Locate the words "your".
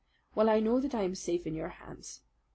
1.53-1.69